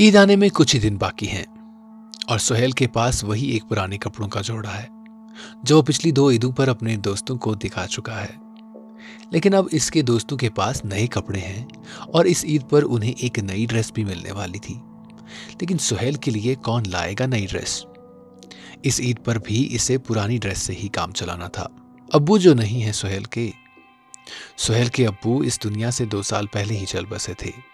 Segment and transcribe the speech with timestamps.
[0.00, 1.44] عید آنے میں کچھ ہی دن باقی ہیں
[2.26, 4.86] اور سہیل کے پاس وہی ایک پرانے کپڑوں کا جوڑا ہے،
[5.62, 8.36] جو وہ پچھلی دو عیدوں پر اپنے دوستوں کو دکھا چکا ہے۔
[9.30, 11.66] لیکن اب اس کے دوستوں کے پاس نئے کپڑے ہیں
[12.00, 14.74] اور اس عید پر انہیں ایک نئی ڈریس بھی ملنے والی تھی۔
[15.60, 17.86] لیکن سہیل کے لیے کون لائے گا نئی ڈریس؟
[18.82, 21.66] اس عید پر بھی اسے پرانی ڈریس سے ہی کام چلانا تھا۔
[22.12, 23.50] ابو جو نہیں ہے سہیل کے
[24.56, 27.71] سہیل کے ابو اس دنیا سے دو سال پہلے ہی چل بسے تھے۔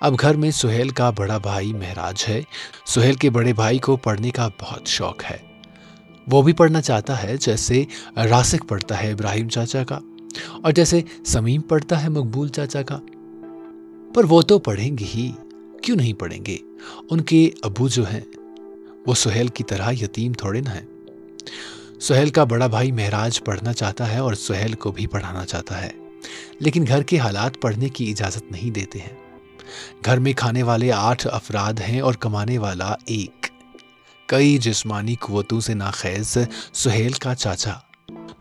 [0.00, 2.40] اب گھر میں سہیل کا بڑا بھائی مہراج ہے۔
[2.86, 5.36] سہیل کے بڑے بھائی کو پڑھنے کا بہت شوق ہے۔
[6.26, 7.84] وہ بھی پڑھنا چاہتا ہے، جیسے
[8.30, 9.98] راسک پڑھتا ہے ابراہیم چاچا کا،
[10.62, 12.98] اور جیسے سمیم پڑھتا ہے مقبول چاچا کا۔
[14.14, 15.30] پر وہ تو پڑھیں گے ہی،
[15.82, 16.56] کیوں نہیں پڑھیں گے؟
[17.10, 18.20] ان کے ابو جو ہیں،
[19.06, 20.86] وہ سہیل کی طرح یتیم تھوڑے نہ ہیں۔
[22.00, 25.90] سہیل کا بڑا بھائی مہراج پڑھنا چاہتا ہے اور سہیل کو بھی پڑھانا چاہتا ہے،
[26.60, 29.14] لیکن گھر کے حالات پڑھنے کی اجازت نہیں دیتے ہیں۔
[30.04, 33.46] گھر میں کھانے والے آٹھ افراد ہیں اور کمانے والا ایک۔
[34.26, 36.38] کئی جسمانی قوتوں سے ناخیز
[36.72, 37.72] سہیل کا چاچا،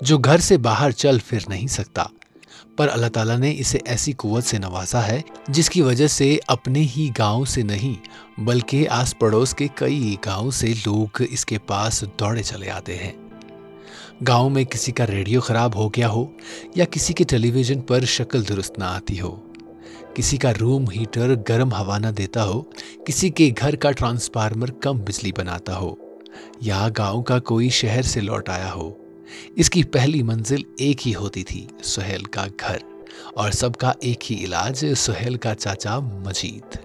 [0.02, 2.04] جو گھر سے باہر چل پھر نہیں سکتا۔
[2.78, 6.80] پر اللہ تعالیٰ نے اسے ایسی قوت سے نوازا ہے، جس کی وجہ سے اپنے
[6.80, 8.08] ہی گاؤں سے نہیں،
[8.40, 13.12] بلکہ آس پڑوس کے کئی گاؤں سے لوگ اس کے پاس دوڑے چلے آتے ہیں۔
[14.28, 16.26] گاؤں میں کسی کا ریڈیو خراب ہو گیا ہو
[16.76, 19.47] یا کسی کے ٹیلی ویژن پر شکل درست نہ آتی ہو۔
[20.18, 22.62] کسی کا روم ہیٹر گرم ہوا نہ دیتا ہو،
[23.06, 25.94] کسی کے گھر کا ٹرانسفارمر کم بجلی بناتا ہو،
[26.62, 28.90] یا گاؤں کا کوئی شہر سے لوٹ آیا ہو۔
[29.56, 32.78] اس کی پہلی منزل ایک ہی ہوتی تھی، سہیل کا گھر،
[33.34, 36.78] اور سب کا ایک ہی علاج سہیل کا چاچا مجید۔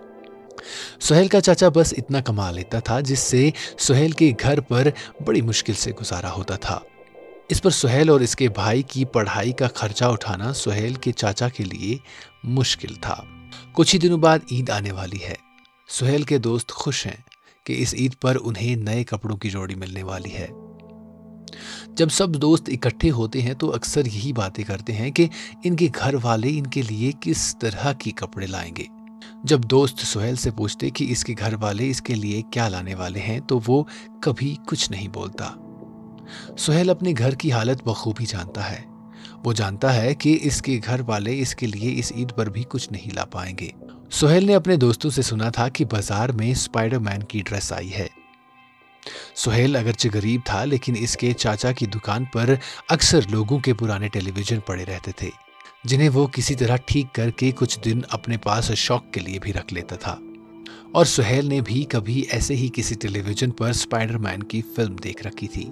[1.01, 4.89] سہیل کا چاچا بس اتنا کما لیتا تھا جس سے سہیل کے گھر پر
[5.27, 6.79] بڑی مشکل سے گزارا ہوتا تھا۔
[7.53, 11.49] اس پر سہیل اور اس کے بھائی کی پڑھائی کا خرچہ اٹھانا سہیل کے چاچا
[11.49, 11.97] کے لیے
[12.45, 13.25] مشکل تھا۔
[13.73, 15.35] کچھ ہی دنوں بعد عید آنے والی ہے۔
[15.89, 17.17] سہیل کے دوست خوش ہیں
[17.65, 20.49] کہ اس عید پر انہیں نئے کپڑوں کی جوڑی ملنے والی ہے۔
[21.89, 25.27] جب سب دوست اکٹھے ہوتے ہیں تو اکثر یہی باتیں کرتے ہیں کہ
[25.65, 28.85] ان کے گھر والے ان کے لیے کس طرح کی کپڑے لائیں گے۔
[29.45, 32.95] جب دوست سہیل سے پوچھتے کہ اس کے گھر والے اس کے لیے کیا لانے
[32.95, 33.85] والے ہیں تو وہ
[34.23, 35.72] کبھی کچھ نہیں بولتا۔
[36.59, 38.85] سہیل اپنے گھر کی حالت بخوبی جانتا ہے۔
[39.45, 42.65] وہ جانتا ہے کہ اس کے گھر والے اس کے لیے اس عید پر بھی
[42.69, 43.71] کچھ نہیں لا پائیں گے۔
[44.11, 47.93] سہیل نے اپنے دوستوں سے سنا تھا کہ بازار میں اسپائڈر مین کی ڈریس آئی
[47.93, 48.07] ہے۔
[49.35, 52.55] سہیل اگرچہ غریب تھا، لیکن اس کے چاچا کی دکان پر
[52.89, 55.31] اکثر لوگوں کے پرانے ٹیلی ویژن پڑے رہتے تھے،
[55.85, 59.53] جنہیں وہ کسی طرح ٹھیک کر کے کچھ دن اپنے پاس شوق کے لیے بھی
[59.53, 60.19] رکھ لیتا تھا۔
[60.93, 64.97] اور سہیل نے بھی کبھی ایسے ہی کسی ٹیلی ویژن پر اسپائڈر مین کی فلم
[64.97, 65.71] دیکھ رکھی تھی۔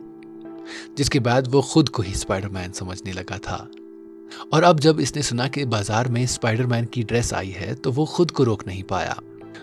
[0.97, 3.67] جس کے بعد وہ خود کو ہی اسپائڈر مین سمجھنے لگا تھا۔
[4.51, 7.75] اور اب جب اس نے سنا کہ بازار میں اسپائڈر مین کی ڈریس آئی ہے
[7.75, 9.15] تو وہ خود کو روک نہیں پایا۔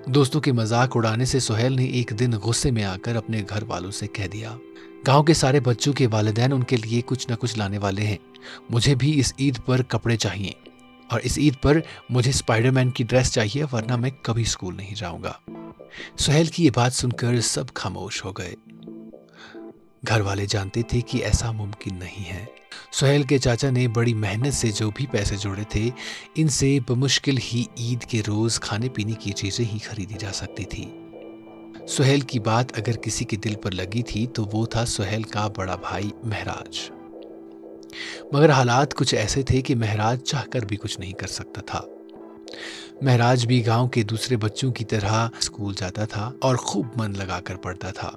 [0.06, 3.64] دوستوں کے مذاق اڑانے سے سہیل نے ایک دن غصے میں آ کر اپنے گھر
[3.64, 4.58] والوں سے کہہ دیا،
[5.08, 8.18] گاؤں کے سارے بچوں کے والدین ان کے لیے کچھ نہ کچھ لانے والے ہیں۔
[8.70, 10.52] مجھے بھی اس عید پر کپڑے چاہیے۔
[11.10, 11.80] اور اس عید پر
[12.10, 15.34] مجھے اسپائڈر مین کی ڈریس چاہیے، ورنہ میں کبھی اسکول نہیں جاؤں گا۔
[16.20, 18.56] سہیل کی یہ بات سن کر سب خاموش ہو گئے۔
[20.08, 22.46] گھر والے جانتے تھے کہ ایسا ممکن نہیں ہے۔
[22.92, 25.90] سہیل کے چاچا نے بڑی محنت سے جو بھی پیسے جوڑے تھے،
[26.36, 30.66] ان سے بمشکل ہی عید کے روز کھانے پینے کی چیزیں ہی خریدی جا سکتی
[30.66, 30.86] تھی۔
[31.90, 35.48] سہیل کی بات اگر کسی کے دل پر لگی تھی تو وہ تھا سہیل کا
[35.58, 36.80] بڑا بھائی مہراج۔
[38.32, 41.82] مگر حالات کچھ ایسے تھے کہ مہراج چاہ کر بھی کچھ نہیں کر سکتا تھا۔
[43.02, 47.40] مہراج بھی گاؤں کے دوسرے بچوں کی طرح اسکول جاتا تھا اور خوب من لگا
[47.40, 48.12] کر پڑھتا تھا۔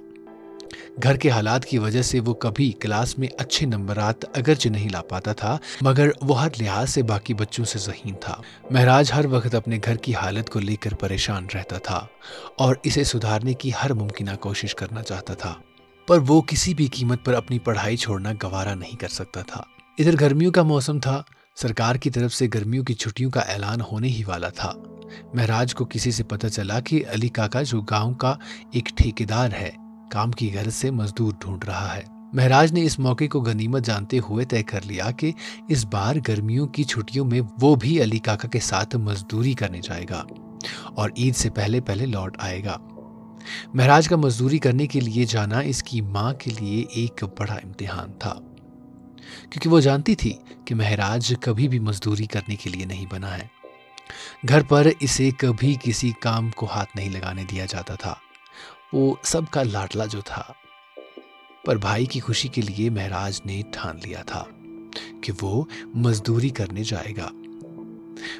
[1.03, 5.01] گھر کے حالات کی وجہ سے وہ کبھی کلاس میں اچھے نمبرات اگرچہ نہیں لا
[5.01, 8.35] پاتا تھا، مگر وہ ہر لحاظ سے باقی بچوں سے ذہین تھا۔
[8.71, 12.05] مہراج ہر وقت اپنے گھر کی حالت کو لے کر پریشان رہتا تھا
[12.57, 15.53] اور اسے سدھارنے کی ہر ممکنہ کوشش کرنا چاہتا تھا،
[16.07, 19.63] پر وہ کسی بھی قیمت پر اپنی پڑھائی چھوڑنا گوارا نہیں کر سکتا تھا۔
[19.99, 21.21] ادھر گرمیوں کا موسم تھا،
[21.55, 24.71] سرکار کی طرف سے گرمیوں کی چھٹیوں کا اعلان ہونے ہی والا تھا۔
[25.33, 28.33] مہراج کو کسی سے پتہ چلا کہ علی کاکا جو گاؤں کا
[28.73, 29.69] ایک ٹھیکیدار ہے
[30.11, 32.01] کام کی غرض سے مزدور ڈھونڈ رہا ہے۔
[32.33, 35.31] مہراج نے اس موقع کو غنیمت جانتے ہوئے طے کر لیا کہ
[35.69, 40.05] اس بار گرمیوں کی چھٹیوں میں وہ بھی علی کاکا کے ساتھ مزدوری کرنے جائے
[40.09, 40.23] گا
[40.95, 42.77] اور عید سے پہلے پہلے لوٹ آئے گا۔
[43.73, 48.11] مہراج کا مزدوری کرنے کے لیے جانا اس کی ماں کے لیے ایک بڑا امتحان
[48.19, 48.33] تھا۔
[49.49, 50.33] کیونکہ وہ جانتی تھی
[50.65, 53.47] کہ مہراج کبھی بھی مزدوری کرنے کے لیے نہیں بنا ہے۔
[54.49, 58.13] گھر پر اسے کبھی کسی کام کو ہاتھ نہیں لگانے دیا جاتا تھا۔
[58.93, 60.43] وہ سب کا لاڈلا جو تھا۔
[61.65, 64.43] پر بھائی کی خوشی کے لیے مہراج نے ٹھان لیا تھا
[65.21, 67.29] کہ وہ مزدوری کرنے جائے گا۔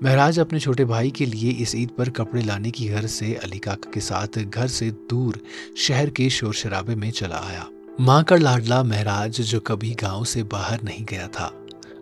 [0.02, 3.60] مہراج اپنے چھوٹے بھائی کے لیے اس عید پر کپڑے لانے کی گھر سے علی
[3.60, 5.34] کاکا کے ساتھ گھر سے دور
[5.76, 7.64] شہر کے شور شرابے میں چلا آیا۔
[8.00, 11.50] ماں کا لاڈلا مہراج جو کبھی گاؤں سے باہر نہیں گیا تھا،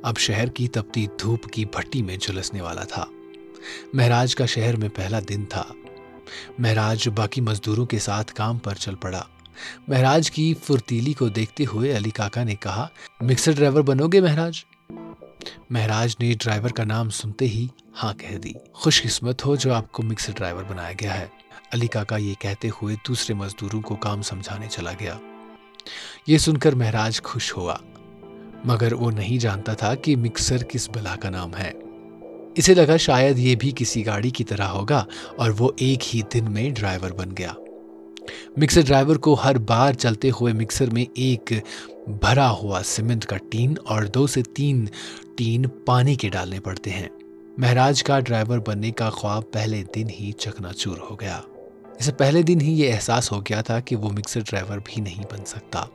[0.01, 3.05] اب شہر کی تپتی دھوپ کی بھٹی میں جلسنے والا تھا۔
[3.93, 5.63] مہراج کا شہر میں پہلا دن تھا۔
[6.59, 9.23] مہراج باقی مزدوروں کے ساتھ کام پر چل پڑا۔
[9.87, 12.87] مہراج کی فرتیلی کو دیکھتے ہوئے علی کاکا نے کہا،
[13.21, 14.65] مکسر ڈرائیور بنو گے مہراج؟
[15.69, 17.67] مہراج نے ڈرائیور کا نام سنتے ہی
[18.03, 21.27] ہاں کہہ دی۔ خوش قسمت ہو جو آپ کو مکسر ڈرائیور بنایا گیا ہے۔
[21.73, 25.17] علی کاکا یہ کہتے ہوئے دوسرے مزدوروں کو کام سمجھانے چلا گیا۔
[26.27, 27.75] یہ سن کر مہراج خوش ہوا،
[28.65, 31.71] مگر وہ نہیں جانتا تھا کہ مکسر کس بلا کا نام ہے۔
[32.55, 35.05] اسے لگا شاید یہ بھی کسی گاڑی کی طرح ہوگا
[35.35, 37.53] اور وہ ایک ہی دن میں ڈرائیور بن گیا۔
[38.57, 41.53] مکسر ڈرائیور کو ہر بار چلتے ہوئے مکسر میں ایک
[42.07, 44.85] بھرا ہوا سیمنٹ کا ٹین اور دو سے تین
[45.37, 47.07] ٹین پانی کے ڈالنے پڑتے ہیں۔
[47.57, 51.41] مہراج کا ڈرائیور بننے کا خواب پہلے دن ہی چکنا چور ہو گیا۔
[51.99, 55.23] اسے پہلے دن ہی یہ احساس ہو گیا تھا کہ وہ مکسر ڈرائیور بھی نہیں
[55.31, 55.85] بن سکتا۔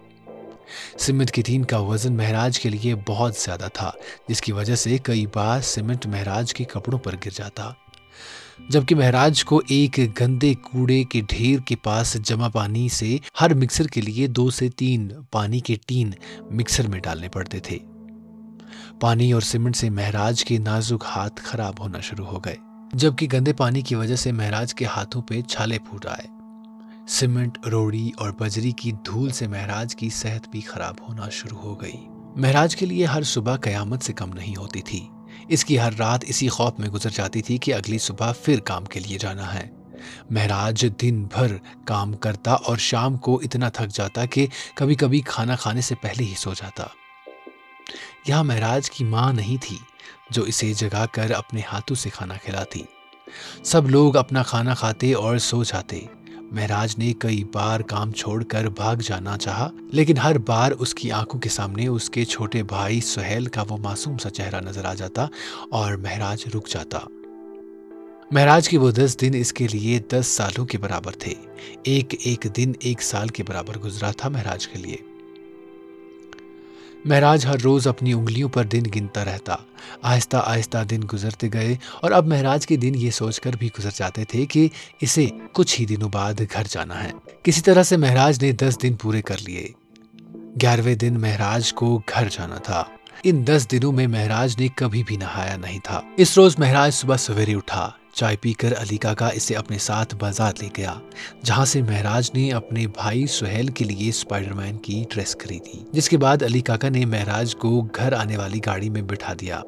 [0.99, 3.91] سیمنٹ کی ٹین کا وزن مہراج کے لیے بہت زیادہ تھا،
[4.29, 7.71] جس کی وجہ سے کئی بار سیمنٹ مہراج کے کپڑوں پر گر جاتا۔
[8.69, 13.87] جبکہ مہراج کو ایک گندے کوڑے کے ڈھیر کے پاس جمع پانی سے ہر مکسر
[13.87, 16.11] کے لیے دو سے تین، پانی کے ٹین
[16.51, 17.79] مکسر میں ڈالنے پڑتے تھے۔
[19.01, 22.57] پانی اور سیمنٹ سے مہراج کے نازک ہاتھ خراب ہونا شروع ہو گئے،
[22.93, 26.44] جبکہ گندے پانی کی وجہ سے مہراج کے ہاتھوں پہ چھالے پھوٹ آئے۔
[27.09, 31.81] سیمنٹ روڑی اور بجری کی دھول سے مہراج کی صحت بھی خراب ہونا شروع ہو
[31.81, 31.97] گئی۔
[32.37, 35.09] مہراج کے لیے ہر صبح قیامت سے کم نہیں ہوتی تھی۔
[35.49, 38.85] اس کی ہر رات اسی خوف میں گزر جاتی تھی کہ اگلی صبح پھر کام
[38.85, 39.71] کے لیے جانا ہے۔
[40.31, 41.57] مہراج دن بھر
[41.87, 46.25] کام کرتا اور شام کو اتنا تھک جاتا کہ کبھی کبھی کھانا کھانے سے پہلے
[46.25, 46.85] ہی سو جاتا۔
[48.27, 49.77] یہاں مہراج کی ماں نہیں تھی
[50.31, 52.83] جو اسے جگا کر اپنے ہاتھوں سے کھانا کھلاتی۔
[53.65, 56.01] سب لوگ اپنا کھانا کھاتے اور سو جاتے۔
[56.53, 61.11] مہراج نے کئی بار کام چھوڑ کر بھاگ جانا چاہا، لیکن ہر بار اس کی
[61.11, 64.95] آنکھوں کے سامنے اس کے چھوٹے بھائی سہیل کا وہ معصوم سا چہرہ نظر آ
[64.95, 65.27] جاتا
[65.71, 66.99] اور مہراج رک جاتا۔
[68.31, 71.35] مہراج کے وہ دس دن اس کے لیے دس سالوں کے برابر تھے۔
[71.83, 74.97] ایک ایک دن، ایک سال کے برابر گزرا تھا مہراج کے لیے۔
[77.05, 79.57] مہراج ہر روز اپنی انگلیوں پر دن گنتا رہتا۔
[80.03, 83.91] آہستہ آہستہ دن گزرتے گئے اور اب مہراج کے دن یہ سوچ کر بھی گزر
[83.95, 84.69] جاتے تھے کہ
[85.01, 87.13] اسے کچھ ہی دنوں بعد گھر جانا ہے۔
[87.43, 89.69] کسی طرح سے مہراج نے دس دن پورے کر لیے۔
[90.63, 92.85] گیارہویں دن مہراج کو گھر جانا تھا۔
[93.25, 97.17] ان دس دنوں میں مہراج نے کبھی بھی نہایا نہیں تھا۔ اس روز مہراج صبح
[97.17, 100.95] سویرے اٹھا۔ چائے پی کر علی کاکا اسے اپنے ساتھ بازار لے گیا،
[101.45, 106.09] جہاں سے مہراج نے اپنے بھائی سہیل کے لیے اسپائڈر مین کی ڈریس خریدی، جس
[106.09, 109.61] کے بعد علی کاکا نے مہراج کو گھر آنے والی گاڑی میں بٹھا دیا۔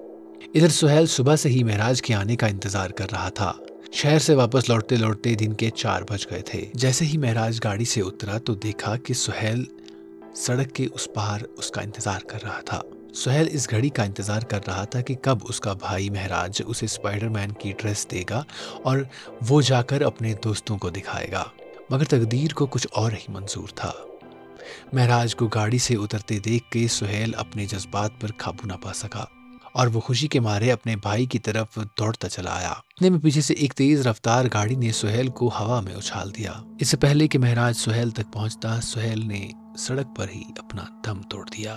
[0.54, 3.52] ادھر سہیل صبح سے ہی مہراج کے آنے کا انتظار کر رہا تھا۔
[3.92, 7.84] شہر سے واپس لوٹتے لوٹتے دن کے چار بج گئے تھے۔ جیسے ہی مہراج گاڑی
[7.84, 9.64] سے اترا تو دیکھا کہ سہیل
[10.34, 12.80] سڑک کے اس پار اس کا انتظار کر رہا تھا۔
[13.16, 16.84] سہیل اس گھڑی کا انتظار کر رہا تھا کہ کب اس کا بھائی مہراج اسے
[16.84, 18.42] اسپائڈر مین کی ڈریس دے گا
[18.84, 18.98] اور
[19.48, 21.44] وہ جا کر اپنے دوستوں کو دکھائے گا۔
[21.90, 23.92] مگر تقدیر کو کچھ اور ہی منظور تھا۔
[24.92, 29.24] مہراج کو گاڑی سے اترتے دیکھ کے سہیل اپنے جذبات پر قابو نہ پا سکا
[29.72, 33.40] اور وہ خوشی کے مارے اپنے بھائی کی طرف دوڑتا چلا آیا۔ اتنے میں پیچھے
[33.40, 37.28] سے ایک تیز رفتار گاڑی نے سہیل کو ہوا میں اچھال دیا۔ اس سے پہلے
[37.28, 41.76] کہ مہراج سہیل تک پہنچتا، سہیل نے سڑک پر ہی اپنا دم توڑ دیا۔